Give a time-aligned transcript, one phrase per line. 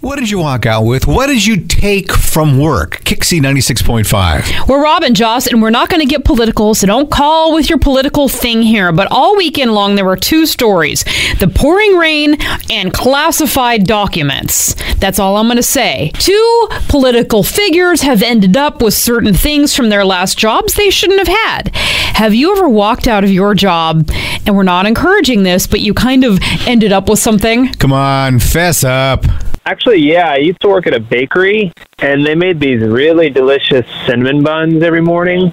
[0.00, 1.08] What did you walk out with?
[1.08, 3.02] What did you take from work?
[3.02, 4.68] Kixie 96.5.
[4.68, 7.68] We're Rob and Joss, and we're not going to get political, so don't call with
[7.68, 8.92] your political thing here.
[8.92, 11.04] But all weekend long, there were two stories
[11.40, 12.36] the pouring rain
[12.70, 14.74] and classified documents.
[14.98, 16.12] That's all I'm going to say.
[16.14, 21.26] Two political figures have ended up with certain things from their last jobs they shouldn't
[21.26, 21.74] have had.
[21.74, 24.08] Have you ever walked out of your job,
[24.46, 27.72] and we're not encouraging this, but you kind of ended up with something?
[27.74, 29.24] Come on, fess up.
[29.68, 33.84] Actually, yeah, I used to work at a bakery, and they made these really delicious
[34.06, 35.52] cinnamon buns every morning.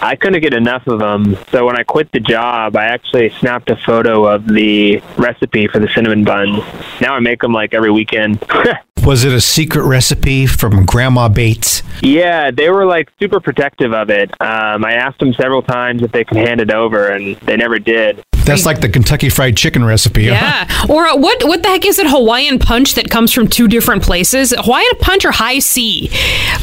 [0.00, 3.70] I couldn't get enough of them, so when I quit the job, I actually snapped
[3.70, 6.64] a photo of the recipe for the cinnamon buns.
[7.00, 8.44] Now I make them like every weekend.
[9.06, 11.84] Was it a secret recipe from Grandma Bates?
[12.02, 14.32] yeah, they were like super protective of it.
[14.40, 17.78] Um, I asked them several times if they could hand it over, and they never
[17.78, 18.24] did.
[18.44, 20.28] That's like the Kentucky Fried Chicken recipe.
[20.28, 20.34] huh?
[20.34, 20.68] Yeah.
[20.88, 24.02] Or uh, what what the heck is it Hawaiian punch that comes from two different
[24.02, 24.52] places?
[24.56, 26.10] Hawaiian punch or Hi-C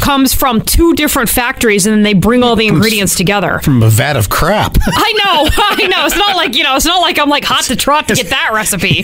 [0.01, 3.59] comes from two different factories and then they bring all the ingredients together.
[3.59, 4.77] From a vat of crap.
[4.85, 5.49] I know.
[5.85, 6.05] I know.
[6.05, 8.27] It's not like, you know, it's not like I'm like hot to trot to get
[8.29, 9.03] that recipe.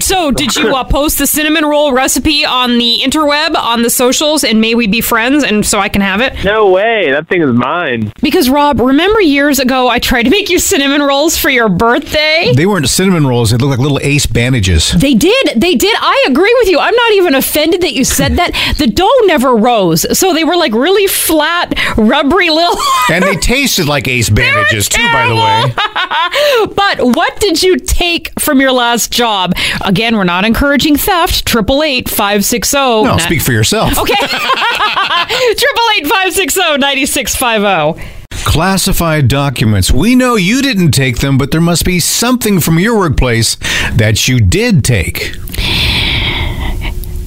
[0.00, 4.44] So, did you uh, post the cinnamon roll recipe on the interweb on the socials
[4.44, 6.44] and may we be friends and so I can have it?
[6.44, 8.12] No way, that thing is mine.
[8.20, 12.09] Because Rob, remember years ago I tried to make you cinnamon rolls for your birthday?
[12.12, 13.50] They weren't cinnamon rolls.
[13.50, 14.92] They looked like little ace bandages.
[14.92, 15.52] They did.
[15.56, 15.96] They did.
[15.98, 16.78] I agree with you.
[16.78, 18.52] I'm not even offended that you said that.
[18.78, 20.06] The dough never rose.
[20.18, 22.76] So they were like really flat, rubbery little.
[23.10, 26.68] And they tasted like ace bandages, too, by the way.
[26.76, 29.52] but what did you take from your last job?
[29.84, 31.44] Again, we're not encouraging theft.
[31.44, 33.02] Triple eight five six zero.
[33.02, 33.98] No, speak for yourself.
[33.98, 34.14] Okay.
[34.26, 37.96] Triple eight five six zero ninety six five zero.
[38.44, 39.92] Classified documents.
[39.92, 43.56] We know you didn't take them, but there must be something from your workplace
[43.94, 45.34] that you did take.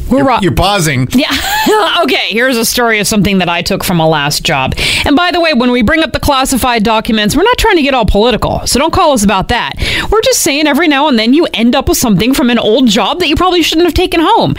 [0.09, 1.07] We're Rob- You're pausing.
[1.11, 1.31] Yeah.
[2.03, 4.75] okay, here's a story of something that I took from a last job.
[5.05, 7.81] And by the way, when we bring up the classified documents, we're not trying to
[7.81, 8.65] get all political.
[8.67, 9.73] So don't call us about that.
[10.11, 12.87] We're just saying every now and then you end up with something from an old
[12.87, 14.55] job that you probably shouldn't have taken home.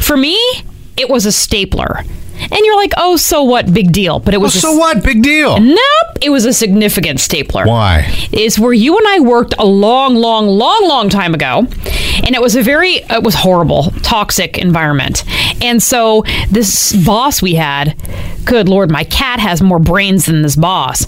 [0.00, 0.38] For me,
[0.96, 2.02] it was a stapler.
[2.50, 3.72] And you're like, oh, so what?
[3.72, 4.18] Big deal.
[4.20, 5.02] But it Well, was oh, a so what?
[5.02, 5.58] Big deal.
[5.60, 5.78] Nope,
[6.22, 7.66] it was a significant stapler.
[7.66, 8.06] Why?
[8.32, 11.66] Is where you and I worked a long, long, long, long time ago,
[12.22, 15.24] and it was a very, it was horrible, toxic environment.
[15.62, 17.96] And so this boss we had,
[18.44, 21.06] good lord, my cat has more brains than this boss.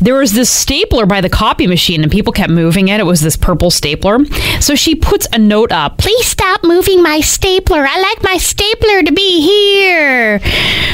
[0.00, 3.00] There was this stapler by the copy machine, and people kept moving it.
[3.00, 4.24] It was this purple stapler.
[4.60, 5.98] So she puts a note up.
[5.98, 7.86] Please stop moving my stapler.
[7.88, 10.40] I like my stapler to be here.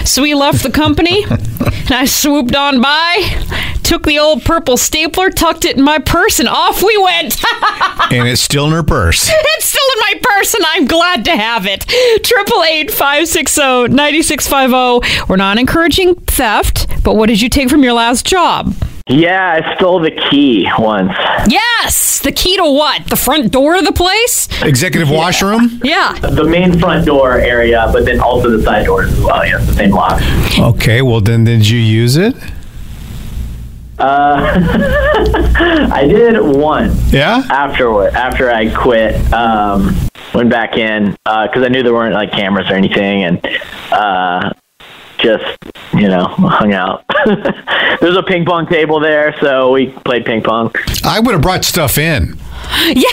[0.04, 5.30] So we left the company, and I swooped on by, took the old purple stapler,
[5.30, 7.42] tucked it in my purse, and off we went.
[8.12, 9.30] And it's still in her purse.
[9.32, 11.87] It's still in my purse, and I'm glad to have it.
[12.25, 15.00] Triple eight five six oh zero ninety six five zero.
[15.28, 18.75] We're not encouraging theft, but what did you take from your last job?
[19.09, 21.12] Yeah, I stole the key once.
[21.48, 23.06] Yes, the key to what?
[23.09, 24.48] The front door of the place?
[24.62, 25.81] Executive washroom?
[25.82, 26.12] Yeah.
[26.21, 29.44] The main front door area, but then also the side doors as well.
[29.44, 30.22] Yes, the same lock.
[30.56, 32.37] Okay, well, then did you use it?
[35.93, 37.43] I did one Yeah?
[37.51, 38.15] afterward.
[38.15, 39.97] After I quit, um,
[40.35, 43.47] went back in because I knew there weren't like cameras or anything, and
[43.93, 44.53] uh,
[45.19, 45.45] just
[45.95, 47.05] you know hung out.
[48.01, 50.73] There's a ping pong table there, so we played ping pong.
[51.05, 52.37] I would have brought stuff in.
[52.95, 53.09] Yeah.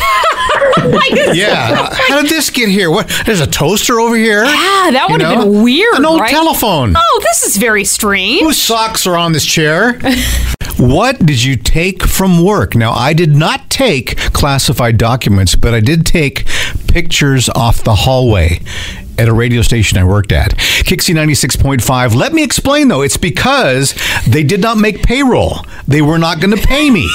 [0.85, 1.89] like, Yeah.
[1.93, 2.89] How did this get here?
[2.91, 3.11] What?
[3.25, 4.43] There's a toaster over here.
[4.43, 5.95] Yeah, that would have been weird.
[5.97, 6.29] An old right?
[6.29, 6.93] telephone.
[6.95, 8.41] Oh, this is very strange.
[8.41, 9.99] Whose socks are on this chair?
[10.79, 12.73] What did you take from work?
[12.73, 16.45] Now, I did not take classified documents, but I did take
[16.87, 18.61] pictures off the hallway.
[19.19, 22.15] At a radio station I worked at, Kixie 96.5.
[22.15, 23.93] Let me explain though, it's because
[24.27, 25.65] they did not make payroll.
[25.87, 27.09] They were not going to pay me.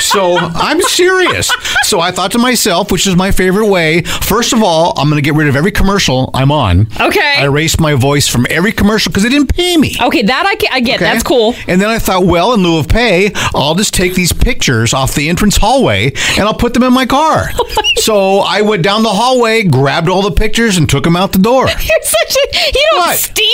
[0.00, 1.50] So I'm serious.
[1.82, 5.20] So I thought to myself, which is my favorite way, first of all, I'm going
[5.22, 6.86] to get rid of every commercial I'm on.
[7.00, 7.34] Okay.
[7.38, 9.96] I erased my voice from every commercial because they didn't pay me.
[10.00, 10.96] Okay, that I, ca- I get.
[10.96, 11.04] Okay?
[11.04, 11.54] That's cool.
[11.66, 15.14] And then I thought, well, in lieu of pay, I'll just take these pictures off
[15.14, 17.46] the entrance hallway and I'll put them in my car.
[17.60, 21.32] Oh so I went down the hallway, grabbed all the pictures, and took them out
[21.32, 21.47] the door.
[21.56, 21.68] You're
[22.02, 23.18] such a you don't What?
[23.18, 23.46] steal.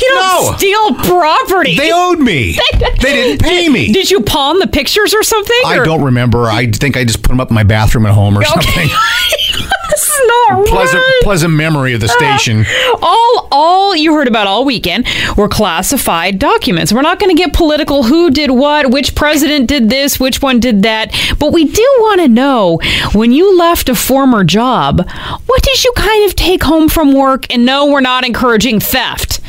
[0.00, 0.56] You don't No.
[0.56, 1.76] steal property.
[1.76, 2.58] They owed me.
[3.02, 3.92] They didn't pay me.
[3.92, 5.56] Did you pawn the pictures or something?
[5.66, 6.44] I or- don't remember.
[6.46, 8.88] I think I just put them up in my bathroom at home or something.
[9.90, 11.20] this is not Pleasant, right.
[11.22, 12.64] pleasant memory of the uh, station.
[13.02, 15.06] all all you heard about all weekend
[15.36, 16.92] were classified documents.
[16.92, 20.60] We're not going to get political who did what, which president did this, which one
[20.60, 22.78] did that, but we do want to know
[23.14, 25.06] when you left a former job,
[25.46, 27.52] what did you kind of take home from work?
[27.52, 29.40] And no, we're not encouraging theft.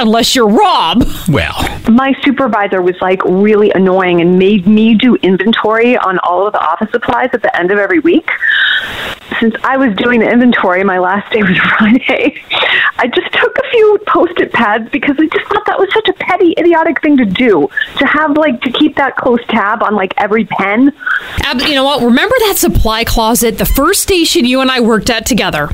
[0.00, 1.04] Unless you're Rob.
[1.28, 1.56] Well,
[1.90, 6.60] my supervisor was like really annoying and made me do inventory on all of the
[6.60, 8.28] office supplies at the end of every week.
[9.40, 12.40] Since I was doing the inventory, my last day was Friday.
[12.98, 16.12] I just took a few post-it pads because I just thought that was such a
[16.12, 17.68] petty, idiotic thing to do.
[17.98, 20.92] To have like to keep that close tab on like every pen.
[21.42, 22.02] Ab- you know what?
[22.02, 25.70] Remember that supply closet, the first station you and I worked at together?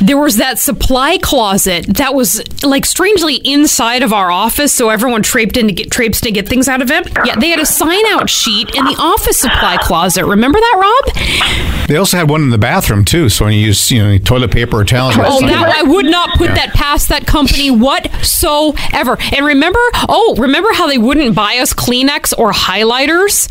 [0.00, 5.22] There was that supply closet that was like strangely inside of our office, so everyone
[5.22, 7.06] traiped in to get traipsed to get things out of it.
[7.24, 10.24] Yeah, they had a sign out sheet in the office supply closet.
[10.24, 11.88] Remember that, Rob?
[11.88, 13.28] they also had one in the bathroom too.
[13.28, 16.36] So when you use you know toilet paper or towels, Oh, that I would not
[16.38, 19.16] put that past that company whatsoever.
[19.36, 19.78] And remember,
[20.08, 23.50] oh, remember how they wouldn't buy us Kleenex or highlighters?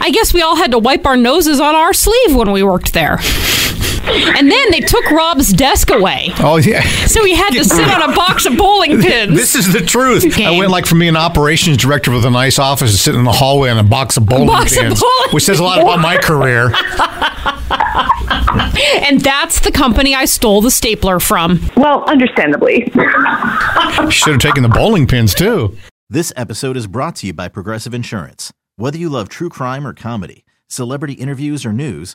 [0.00, 2.92] I guess we all had to wipe our noses on our sleeve when we worked
[2.92, 3.18] there.
[4.06, 6.28] And then they took Rob's desk away.
[6.38, 6.82] oh yeah.
[7.06, 9.34] So he had to sit on a box of bowling pins.
[9.34, 10.38] This is the truth.
[10.38, 13.24] I went like from being an operations director with a nice office to sitting in
[13.24, 15.80] the hallway on a box of bowling box of pins, bowling which says a lot
[15.80, 16.66] about my career.
[19.06, 21.60] and that's the company I stole the stapler from.
[21.76, 22.90] Well, understandably.
[24.10, 25.76] Should have taken the bowling pins too.
[26.10, 28.52] This episode is brought to you by Progressive Insurance.
[28.76, 32.14] Whether you love true crime or comedy, celebrity interviews or news,